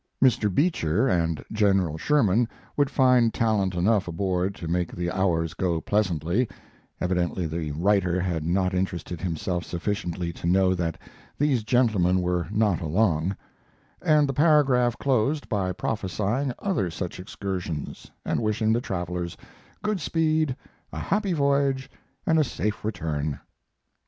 Mr. 0.19 0.51
Beecher 0.51 1.07
and 1.07 1.45
General 1.51 1.95
Sherman 1.95 2.47
would 2.75 2.89
find 2.89 3.31
talent 3.31 3.75
enough 3.75 4.07
aboard 4.07 4.55
to 4.55 4.67
make 4.67 4.91
the 4.91 5.11
hours 5.11 5.53
go 5.53 5.79
pleasantly 5.79 6.49
(evidently 6.99 7.45
the 7.45 7.69
writer 7.73 8.19
had 8.19 8.43
not 8.43 8.73
interested 8.73 9.21
himself 9.21 9.63
sufficiently 9.63 10.33
to 10.33 10.47
know 10.47 10.73
that 10.73 10.97
these 11.37 11.63
gentlemen 11.63 12.19
were 12.19 12.47
not 12.49 12.81
along), 12.81 13.35
and 14.01 14.27
the 14.27 14.33
paragraph 14.33 14.97
closed 14.97 15.47
by 15.47 15.71
prophesying 15.71 16.51
other 16.57 16.89
such 16.89 17.19
excursions, 17.19 18.09
and 18.25 18.41
wishing 18.41 18.73
the 18.73 18.81
travelers 18.81 19.37
"good 19.83 19.99
speed, 20.01 20.55
a 20.91 20.97
happy 20.97 21.31
voyage, 21.33 21.91
and 22.25 22.39
a 22.39 22.43
safe 22.43 22.83
return." 22.83 23.39